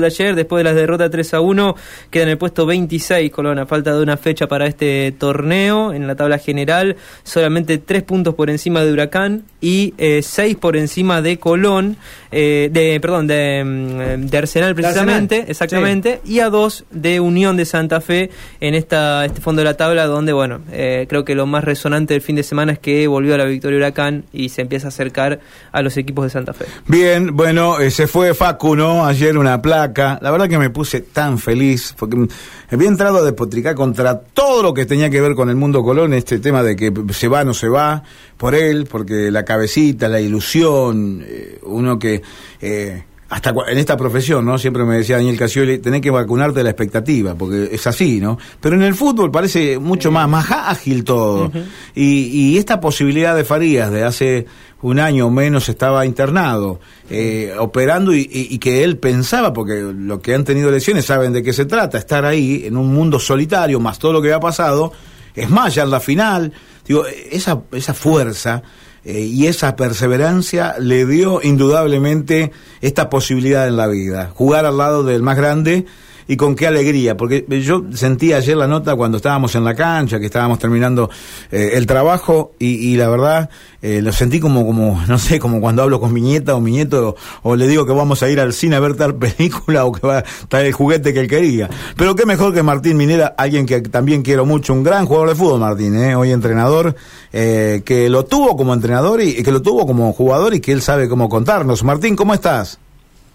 [0.00, 1.76] de ayer, después de las derrotas 3 a 1,
[2.08, 5.92] queda en el puesto 26 Colón, a falta de una fecha para este torneo.
[5.92, 10.78] En la tabla general, solamente 3 puntos por encima de Huracán y 6 eh, por
[10.78, 11.98] encima de Colón,
[12.30, 17.66] eh, de, perdón, de, mm, de Arsenal precisamente, exactamente, y a 2 de Unión de
[17.66, 18.30] Santa Fe
[18.60, 22.14] en esta, este fondo de la tabla, donde, bueno, eh, creo que lo más resonante
[22.14, 24.88] del fin de semana es que volvió a la victoria Huracán y se empieza a
[24.88, 25.40] acercar
[25.70, 26.64] a los equipos de Santa Fe.
[26.86, 29.04] Bien, bueno, se fue Facu, ¿no?
[29.04, 32.28] Ayer una plaza la verdad que me puse tan feliz, porque
[32.70, 36.12] había entrado a despotricar contra todo lo que tenía que ver con el mundo Colón,
[36.12, 38.02] este tema de que se va, no se va,
[38.36, 42.22] por él, porque la cabecita, la ilusión, eh, uno que...
[42.60, 44.58] Eh, hasta en esta profesión, ¿no?
[44.58, 48.36] Siempre me decía Daniel Casioli, tenés que vacunarte de la expectativa, porque es así, ¿no?
[48.60, 51.50] Pero en el fútbol parece mucho más, más ágil todo.
[51.94, 54.46] y, y, esta posibilidad de Farías de hace
[54.82, 60.34] un año o menos estaba internado, eh, operando y, que él pensaba, porque los que
[60.34, 63.98] han tenido lesiones saben de qué se trata, estar ahí en un mundo solitario, más
[63.98, 64.92] todo lo que ha pasado,
[65.34, 66.52] es más, ya en la final,
[66.86, 68.62] digo, esa, esa fuerza
[69.04, 75.02] eh, y esa perseverancia le dio indudablemente esta posibilidad en la vida, jugar al lado
[75.02, 75.86] del más grande
[76.32, 80.18] y con qué alegría, porque yo sentí ayer la nota cuando estábamos en la cancha,
[80.18, 81.10] que estábamos terminando
[81.50, 83.50] eh, el trabajo y, la verdad
[83.82, 86.70] eh, lo sentí como, como, no sé, como cuando hablo con mi nieta o mi
[86.70, 89.92] nieto o, le digo que vamos a ir al cine a ver tal película o
[89.92, 91.68] que va a traer el juguete que él quería.
[91.98, 95.34] Pero qué mejor que Martín Minera, alguien que también quiero mucho, un gran jugador de
[95.34, 96.16] fútbol, Martín, ¿eh?
[96.16, 96.94] hoy entrenador,
[97.34, 100.80] eh, que lo tuvo como entrenador y que lo tuvo como jugador y que él
[100.80, 101.84] sabe cómo contarnos.
[101.84, 102.78] Martín, ¿cómo estás?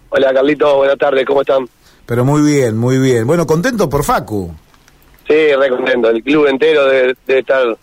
[0.08, 1.68] Hola Carlito, buenas tardes, ¿cómo están?
[2.08, 3.26] Pero muy bien, muy bien.
[3.26, 4.50] Bueno, contento por Facu.
[5.28, 6.08] Sí, re contento.
[6.08, 7.76] El club entero debe, estar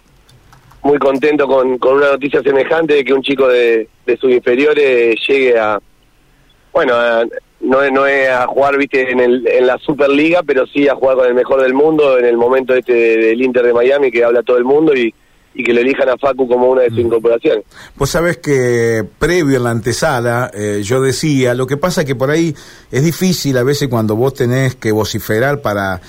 [0.82, 5.16] muy contento con, con, una noticia semejante de que un chico de, de sus inferiores
[5.28, 5.80] llegue a,
[6.74, 6.96] bueno,
[7.60, 11.18] no, no es a jugar, viste, en, el, en la Superliga, pero sí a jugar
[11.18, 14.42] con el mejor del mundo en el momento este del Inter de Miami que habla
[14.42, 15.14] todo el mundo y,
[15.56, 17.08] y que le elijan a Facu como una de sus mm.
[17.08, 17.64] incorporaciones.
[17.98, 22.16] Pues sabes que previo en la antesala eh, yo decía, lo que pasa es que
[22.16, 22.54] por ahí
[22.92, 26.02] es difícil a veces cuando vos tenés que vociferar para,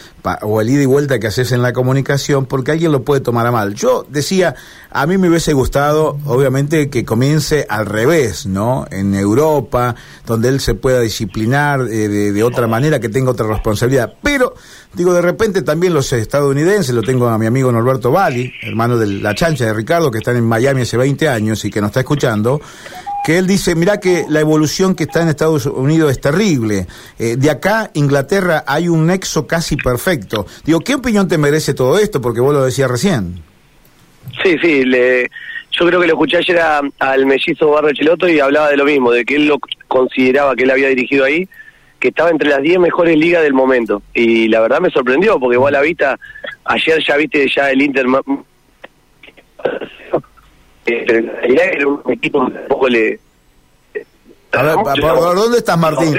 [0.43, 3.47] o el ida y vuelta que haces en la comunicación, porque alguien lo puede tomar
[3.47, 3.75] a mal.
[3.75, 4.57] Yo decía,
[4.91, 8.87] a mí me hubiese gustado, obviamente, que comience al revés, ¿no?
[8.91, 9.95] En Europa,
[10.27, 14.15] donde él se pueda disciplinar eh, de, de otra manera, que tenga otra responsabilidad.
[14.23, 14.55] Pero,
[14.95, 19.07] digo, de repente también los estadounidenses, lo tengo a mi amigo Norberto Bali, hermano de
[19.07, 22.01] la chancha de Ricardo, que está en Miami hace 20 años y que nos está
[22.01, 22.61] escuchando,
[23.25, 26.87] que él dice, mira que la evolución que está en Estados Unidos es terrible.
[27.19, 30.47] Eh, de acá, Inglaterra, hay un nexo casi perfecto.
[30.65, 32.21] Digo, ¿qué opinión te merece todo esto?
[32.21, 33.43] Porque vos lo decías recién.
[34.43, 35.31] Sí, sí, le,
[35.79, 36.59] yo creo que lo escuché ayer
[36.99, 39.59] al mellizo Barrio Cheloto y hablaba de lo mismo, de que él lo
[39.89, 41.49] consideraba que él había dirigido ahí,
[42.01, 44.03] que estaba entre las 10 mejores ligas del momento.
[44.15, 46.19] Y la verdad me sorprendió, porque igual a la vista,
[46.65, 48.07] ayer ya viste ya el Inter
[50.87, 53.21] era un equipo un poco le...
[54.53, 56.17] A ver, por, ¿dónde estás, Martín?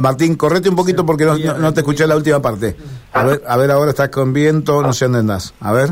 [0.00, 2.76] Martín, correte un poquito porque no, te escuché la última parte.
[3.12, 5.52] A ver, a ver, ahora estás con viento, no sé dónde andás.
[5.60, 5.90] A ver.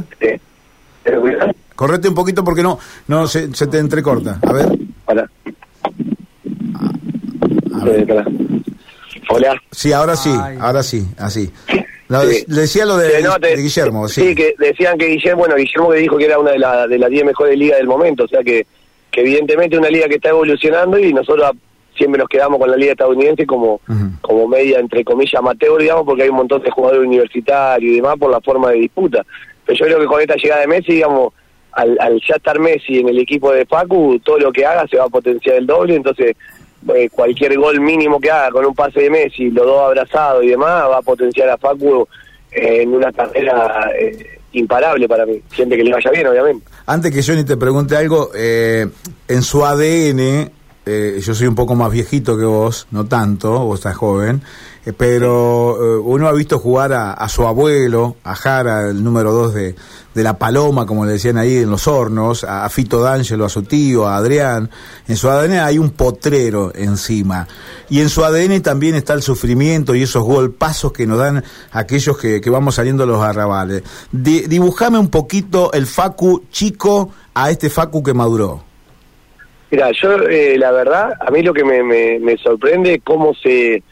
[1.74, 4.38] Correte un poquito porque no no se, se te entrecorta.
[4.42, 4.68] A ver.
[5.06, 5.28] Hola.
[9.28, 9.60] Hola.
[9.70, 11.52] Sí, ahora sí, ahora sí, así.
[12.12, 13.22] Le decía lo de,
[13.56, 14.28] Guillermo, sí.
[14.28, 16.98] Sí, que decían que Guillermo, bueno, Guillermo que dijo que era una de, la, de
[16.98, 18.66] las 10 mejores ligas del momento, o sea que,
[19.10, 21.52] que evidentemente una liga que está evolucionando y nosotros
[21.96, 23.80] siempre nos quedamos con la liga estadounidense como,
[24.20, 28.16] como media, entre comillas, amateur, digamos, porque hay un montón de jugadores universitarios y demás
[28.18, 29.24] por la forma de disputa.
[29.64, 31.32] Pero yo creo que con esta llegada de Messi, digamos,
[31.72, 34.96] al, al ya estar Messi en el equipo de Facu, todo lo que haga se
[34.96, 36.36] va a potenciar el doble, entonces
[36.94, 40.48] eh, cualquier gol mínimo que haga con un pase de Messi, los dos abrazados y
[40.48, 42.06] demás, va a potenciar a Facu
[42.50, 46.66] en una carrera eh, imparable para mí, siempre que le vaya bien, obviamente.
[46.86, 48.86] Antes que Johnny te pregunte algo, eh,
[49.28, 50.50] en su ADN,
[50.84, 54.42] yo soy un poco más viejito que vos, no tanto, vos estás joven,
[54.84, 59.54] eh, pero eh, uno ha visto jugar a, su abuelo, a Jara, el número dos
[59.54, 59.76] de,
[60.12, 63.62] de, La Paloma, como le decían ahí en los hornos, a, Fito D'Angelo, a su
[63.62, 64.70] tío, a Adrián.
[65.06, 67.46] En su ADN hay un potrero encima.
[67.88, 72.18] Y en su ADN también está el sufrimiento y esos golpazos que nos dan aquellos
[72.18, 73.84] que, vamos saliendo los arrabales.
[74.10, 78.71] dibujame un poquito el Facu chico a este Facu que maduró.
[79.72, 83.32] Mira, yo eh, la verdad, a mí lo que me, me, me sorprende es cómo
[83.32, 83.82] se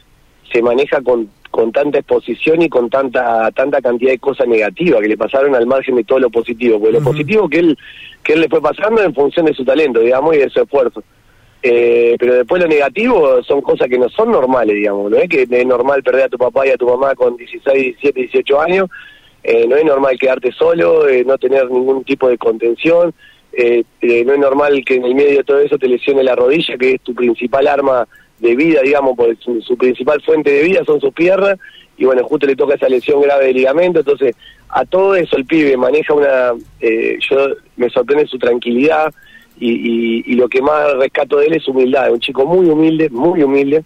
[0.52, 5.08] se maneja con, con tanta exposición y con tanta tanta cantidad de cosas negativas que
[5.08, 7.78] le pasaron al margen de todo lo positivo, porque lo positivo que él
[8.22, 11.02] que él le fue pasando en función de su talento, digamos, y de su esfuerzo.
[11.62, 15.10] Eh, pero después lo negativo son cosas que no son normales, digamos.
[15.10, 17.74] No es que es normal perder a tu papá y a tu mamá con 16,
[17.74, 18.90] 17, 18 años.
[19.42, 23.14] Eh, no es normal quedarte solo, eh, no tener ningún tipo de contención.
[23.52, 26.76] Eh, no es normal que en el medio de todo eso te lesione la rodilla,
[26.78, 28.06] que es tu principal arma
[28.38, 31.58] de vida, digamos, porque su, su principal fuente de vida son sus piernas.
[31.96, 34.00] Y bueno, justo le toca esa lesión grave de ligamento.
[34.00, 34.34] Entonces,
[34.68, 36.52] a todo eso el pibe maneja una.
[36.80, 39.12] yo me sorprende su tranquilidad
[39.60, 43.42] y, lo que más rescato de él es humildad, es un chico muy humilde, muy
[43.42, 43.84] humilde,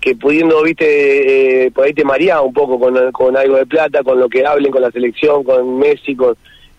[0.00, 4.02] que pudiendo, viste, eh, por ahí te maría un poco con, con algo de plata,
[4.02, 6.16] con lo que hablen, con la selección, con Messi,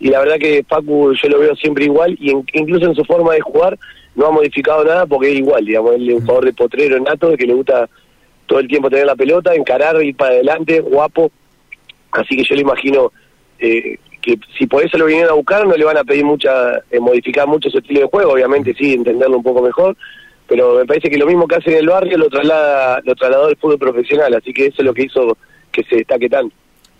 [0.04, 3.36] y la verdad que Facu yo lo veo siempre igual, y incluso en su forma
[3.36, 3.80] de jugar
[4.16, 7.38] no ha modificado nada porque es igual, digamos, él es un jugador de potrero nato,
[7.38, 7.90] que le gusta
[8.46, 11.32] todo el tiempo tener la pelota, encarar, ir para adelante, guapo,
[12.12, 13.14] así que yo le imagino
[13.60, 16.80] eh, que si por eso lo vinieron a buscar no le van a pedir mucha
[16.92, 19.96] eh, modificar mucho su estilo de juego, obviamente sí, entenderlo un poco mejor,
[20.50, 23.48] pero me parece que lo mismo que hace en el barrio lo traslada lo trasladó
[23.48, 25.38] al fútbol profesional, así que eso es lo que hizo
[25.72, 26.54] que se destaque tanto.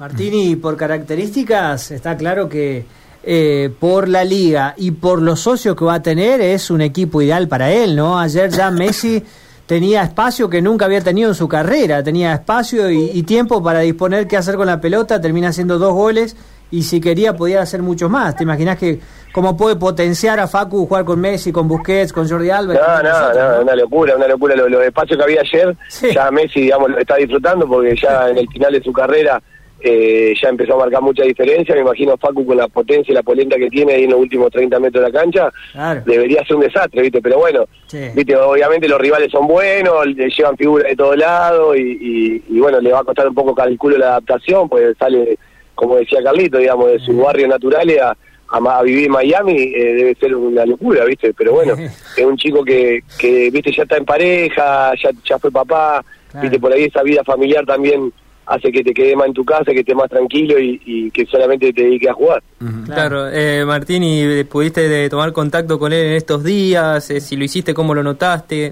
[0.04, 2.84] Martini, por características está claro que
[3.24, 7.22] eh, por la liga y por los socios que va a tener es un equipo
[7.22, 8.20] ideal para él, ¿no?
[8.20, 9.24] Ayer ya Messi
[9.66, 13.80] tenía espacio que nunca había tenido en su carrera, tenía espacio y, y tiempo para
[13.80, 16.36] disponer qué hacer con la pelota, termina haciendo dos goles
[16.70, 18.36] y si quería podía hacer muchos más.
[18.36, 19.00] ¿Te imaginas que
[19.32, 22.74] cómo puede potenciar a Facu jugar con Messi, con Busquets, con Jordi Alba?
[22.74, 24.54] No, no, no, una locura, una locura.
[24.54, 25.78] Los, espacios que había ayer,
[26.14, 29.42] ya Messi, digamos, lo está disfrutando porque ya en el final de su carrera
[29.84, 31.76] eh, ya empezó a marcar mucha diferencia.
[31.76, 34.50] Me imagino Facu con la potencia y la polenta que tiene ahí en los últimos
[34.52, 35.52] 30 metros de la cancha,
[36.06, 37.22] debería ser un desastre, ¿viste?
[37.22, 38.36] Pero bueno, ¿viste?
[38.36, 42.92] Obviamente los rivales son buenos, le llevan figuras de todos lados y, y, bueno, le
[42.92, 45.38] va a costar un poco calculo la adaptación, pues sale
[45.76, 48.16] como decía Carlito, digamos, de su barrio natural a,
[48.48, 51.34] a, vivir en Miami eh, debe ser una locura, ¿viste?
[51.34, 53.72] Pero bueno, es un chico que, que, ¿viste?
[53.72, 56.06] Ya está en pareja, ya, ya fue papá,
[56.42, 56.60] ¿viste?
[56.60, 58.14] Por ahí esa vida familiar también
[58.46, 61.72] hace que te quede más en tu casa, que estés más tranquilo y, que solamente
[61.72, 62.44] te dediques a jugar.
[62.86, 67.10] Claro, eh, Martín, ¿y pudiste de tomar contacto con él en estos días?
[67.10, 68.72] Eh, si lo hiciste, ¿cómo lo notaste?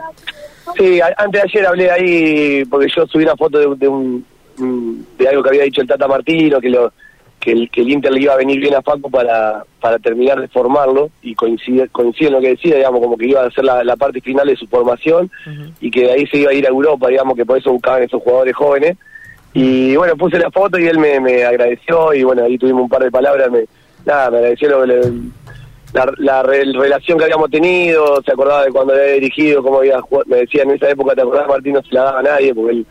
[0.77, 4.25] Sí, antes de ayer hablé ahí, porque yo subí una foto de un,
[5.17, 6.91] de algo que había dicho el Tata Martino, que lo
[7.41, 10.39] que el, que el Inter le iba a venir bien a Facu para, para terminar
[10.39, 13.65] de formarlo y coincide, coincide en lo que decía, digamos, como que iba a hacer
[13.65, 15.29] la, parte final de su formación
[15.81, 18.03] y que de ahí se iba a ir a Europa, digamos, que por eso buscaban
[18.03, 18.97] esos jugadores jóvenes.
[19.53, 22.89] Y bueno, puse la foto y él me, me agradeció y bueno, ahí tuvimos un
[22.89, 23.65] par de palabras, me,
[24.05, 29.61] nada, me agradeció la, la, relación que habíamos tenido, se acordaba de cuando había dirigido,
[29.61, 31.73] cómo había jugado, me decía en esa época, ¿te acordás Martín?
[31.73, 32.85] No se la daba a nadie porque él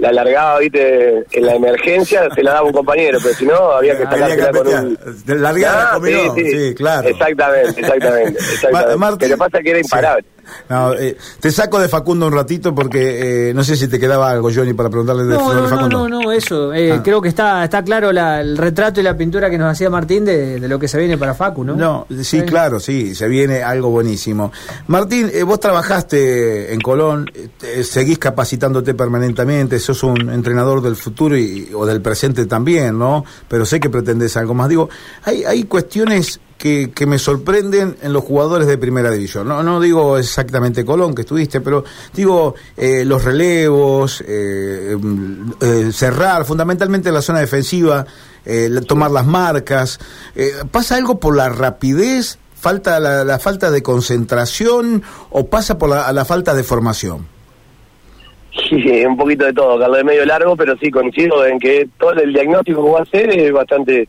[0.00, 3.96] la alargaba, viste, en la emergencia se la daba un compañero, pero si no había
[3.96, 4.98] que sacarla con un...
[5.42, 6.00] largada ah,
[6.34, 7.08] sí, sí, claro.
[7.08, 8.38] Exactamente, exactamente.
[8.52, 9.16] exactamente.
[9.18, 10.24] pero pasa que era imparable.
[10.68, 14.30] No, eh, te saco de Facundo un ratito porque eh, no sé si te quedaba
[14.30, 16.08] algo, Johnny, para preguntarle de, no, no, Facundo.
[16.08, 16.72] No, no, eso.
[16.72, 17.02] Eh, ah.
[17.02, 20.24] Creo que está está claro la, el retrato y la pintura que nos hacía Martín
[20.24, 21.74] de, de, lo que se viene para Facu, ¿no?
[21.74, 24.52] No, sí, claro, sí, se viene algo buenísimo.
[24.86, 27.30] Martín, vos trabajaste en Colón,
[27.82, 33.24] seguís capacitándote permanentemente, sos un entrenador del futuro y, o del presente también, ¿no?
[33.48, 34.68] Pero sé que pretendés algo más.
[34.68, 34.88] Digo,
[35.24, 39.48] hay, hay cuestiones que, me sorprenden en los jugadores de primera división.
[39.48, 44.94] No, no digo exactamente Colón, que estuviste, pero digo eh, los relevos, eh,
[45.62, 48.04] eh, cerrar, fundamentalmente en la zona defensiva,
[48.86, 49.98] tomar las marcas.
[50.70, 56.24] ¿Pasa algo por la rapidez, falta la, falta de concentración o pasa por la, la
[56.24, 57.26] falta de formación?
[58.68, 62.12] Sí, un poquito de todo, Carlos, de medio largo, pero sí coincido en que todo
[62.12, 64.08] el diagnóstico que voy a hacer es bastante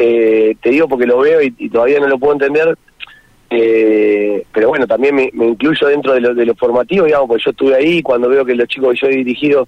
[0.00, 2.78] eh, te digo porque lo veo y, todavía no lo puedo entender,
[3.50, 7.50] eh, pero bueno, también me, incluyo dentro de lo, de lo formativo, digamos, porque yo
[7.50, 9.66] estuve ahí cuando veo que los chicos que yo he dirigido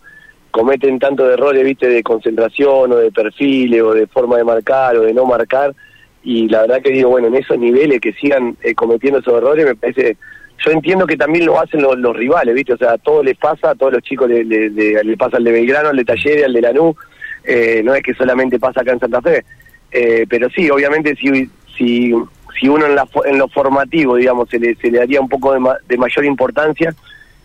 [0.53, 5.03] cometen tantos errores, viste, de concentración o de perfiles o de forma de marcar o
[5.03, 5.75] de no marcar,
[6.23, 9.67] y la verdad que digo, bueno, en esos niveles que sigan eh, cometiendo esos errores,
[9.67, 10.17] me parece,
[10.65, 13.71] yo entiendo que también lo hacen los, rivales, viste, o sea, a todos les pasa,
[13.71, 16.61] a todos los chicos le, le, pasa al de Belgrano, al de Talleres, al de
[16.61, 16.95] Lanús,
[17.43, 19.45] eh, no es que solamente pasa acá en Santa Fe.
[19.93, 22.13] Eh, pero sí, obviamente si, si,
[22.59, 25.53] si uno en, la, en lo formativo, digamos, se le, se le daría un poco
[25.53, 26.95] de, de mayor importancia,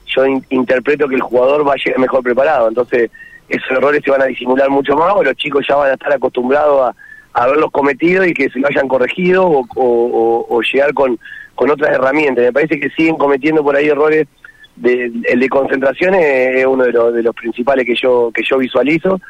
[0.05, 2.67] yo interpreto que el jugador va a llegar mejor preparado.
[2.67, 3.09] Entonces,
[3.49, 6.13] esos errores se van a disimular mucho más, o los chicos ya van a estar
[6.13, 10.93] acostumbrados a, a haberlos cometido y que se lo hayan corregido o, o, o, llegar
[10.93, 11.19] con,
[11.55, 12.45] con otras herramientas.
[12.45, 14.27] Me parece que siguen cometiendo por ahí errores.
[14.75, 18.57] De, el de concentración es uno de los, de los principales que yo que yo
[18.57, 19.21] visualizo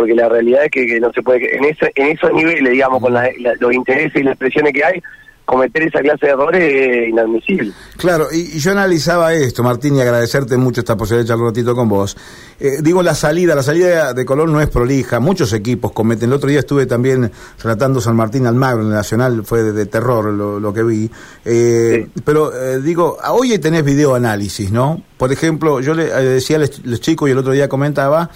[0.00, 3.12] porque la realidad es que, no se puede, en, ese, en esos niveles, digamos, con
[3.12, 5.02] los intereses y las presiones que hay,
[5.50, 7.72] cometer esa clase de errores es inadmisible.
[7.96, 11.74] Claro, y, yo analizaba esto, Martín, y agradecerte mucho esta posibilidad de charlar un ratito
[11.74, 12.16] con vos.
[12.60, 16.28] Eh, digo, la salida, la salida de Colón no es prolija, muchos equipos cometen.
[16.28, 20.26] El otro día estuve también relatando San Martín Almagro en el Nacional, fue de, terror
[20.26, 21.10] lo, que vi.
[21.44, 25.02] Eh, pero eh, digo, hoy tenés videoanálisis, ¿no?
[25.16, 28.30] Por ejemplo, yo le decía a los chicos y el otro día comentaba,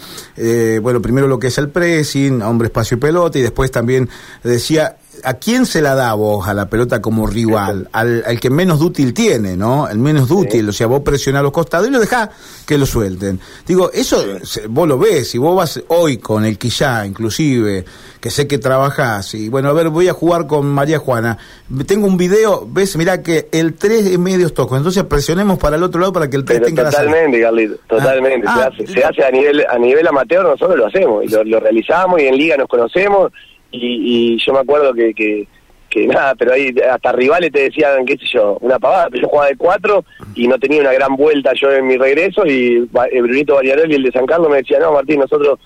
[0.82, 4.08] bueno, primero lo que es el pressing, hombre, espacio y pelota, y después también
[4.42, 7.88] decía ¿a quién se la da vos a la pelota como rival?
[7.92, 9.88] Al, que menos dútil tiene, ¿no?
[9.88, 12.30] El menos dútil, o sea, vos presionás los costados y lo dejás
[12.66, 13.40] que lo suelten.
[13.66, 14.24] Digo, eso
[14.68, 17.84] vos lo ves, si vos vas hoy con el Quillá, inclusive,
[18.20, 21.38] que sé que trabajás, y bueno, a ver, voy a jugar con María Juana,
[21.86, 25.82] tengo un video, ves, mira que el 3 es medios tocos, entonces presionemos para el
[25.82, 29.04] otro lado para que el 3 tenga totalmente, la Totalmente, totalmente, ah, se, hace, se,
[29.04, 32.36] hace, a nivel a nivel amateur, nosotros lo hacemos, y lo, lo realizamos, y en
[32.36, 33.30] liga nos conocemos,
[33.76, 35.46] y, yo me acuerdo que, que,
[36.06, 39.48] nada, pero ahí hasta rivales te decían, qué sé yo, una pavada, pero yo jugaba
[39.48, 40.04] de cuatro
[40.34, 43.94] y no tenía una gran vuelta yo en mi regreso y el Brunito Variarel y
[43.94, 45.58] el de San Carlos me decían, no Martín, nosotros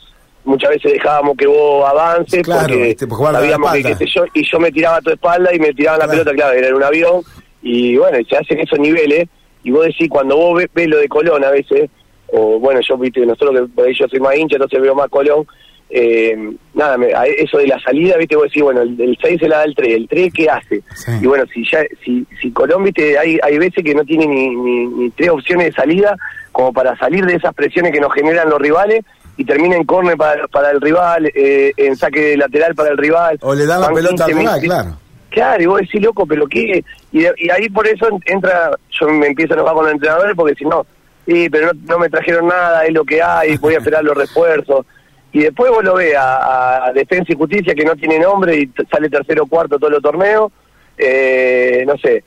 [0.44, 4.70] muchas veces dejábamos que vos avances porque sabíamos que, qué sé yo, y yo me
[4.70, 7.22] tiraba a tu espalda y me tiraba la pelota, claro, era en un avión
[7.62, 9.28] y bueno, se hacen esos niveles
[9.64, 11.90] y vos decís, cuando vos ves, ves lo de Colón a veces,
[12.28, 15.46] o bueno, yo viste, nosotros que yo soy más hincha, entonces veo más Colón,
[15.90, 16.36] eh,
[16.74, 19.74] nada, eso de la salida, viste, vos decís, bueno, el, 6 se la da el
[19.74, 20.82] 3, el 3 ¿qué hace?
[21.22, 24.86] Y bueno, si ya si, si Colón, viste, hay, hay veces que no tiene ni,
[24.86, 26.16] ni, tres opciones de salida
[26.52, 29.04] como para salir de esas presiones que nos generan los rivales
[29.36, 33.38] y termina en córner para, para el rival, eh, en saque lateral para el rival.
[33.40, 34.98] O le dan la pelota al rival, claro.
[35.30, 36.82] Claro, y vos decís, loco, pero ¿qué?
[37.12, 40.54] Y, y ahí por eso entra, yo me empiezo a enojar con los entrenadores porque
[40.54, 40.84] si no,
[41.26, 44.16] sí, pero no, no me trajeron nada, es lo que hay, voy a esperar los
[44.16, 44.84] refuerzos
[45.32, 49.10] y después vos lo ves a, Defensa y Justicia que no tiene nombre y sale
[49.10, 50.50] tercero o cuarto todos los torneos,
[50.96, 52.24] eh, no sé,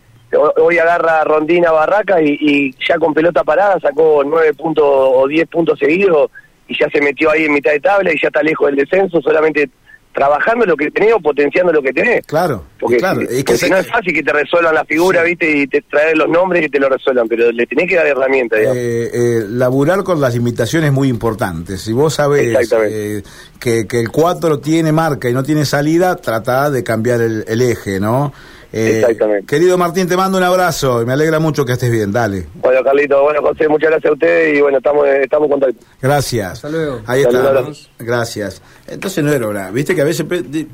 [0.57, 5.77] hoy agarra Rondina Barraca y, ya con pelota parada sacó nueve puntos o diez puntos
[5.79, 6.31] seguidos
[6.67, 9.21] y ya se metió ahí en mitad de tabla y ya está lejos del descenso,
[9.21, 9.69] solamente
[10.13, 12.25] trabajando lo que tenés o potenciando lo que tenés.
[12.25, 13.21] Claro, porque, claro.
[13.29, 15.49] Si, no es fácil que te resuelvan la figura, ¿viste?
[15.49, 18.59] Y te traer los nombres y te lo resuelvan, pero le tenés que dar herramientas.
[18.59, 21.77] Eh, eh, laburar con las limitaciones es muy importante.
[21.77, 23.23] Si vos sabés eh,
[23.59, 27.61] que, que, el 4 tiene marca y no tiene salida, trata de cambiar el, el
[27.61, 28.33] eje, ¿no?
[28.73, 29.45] Eh, Exactamente.
[29.45, 32.11] Querido Martín, te mando un abrazo y me alegra mucho que estés bien.
[32.11, 32.47] Dale.
[32.55, 35.85] Bueno, Carlito, bueno, José, muchas gracias a ustedes y bueno, estamos, estamos en contacto.
[36.01, 36.51] Gracias.
[36.53, 37.01] Hasta luego.
[37.05, 37.63] Ahí está.
[37.99, 38.61] Gracias.
[38.87, 39.71] Entonces no era hora.
[39.71, 40.25] Viste que a veces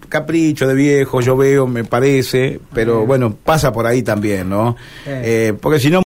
[0.09, 4.75] capricho de viejo, yo veo, me parece, pero bueno, pasa por ahí también, ¿no?
[5.05, 5.95] Eh, porque si no.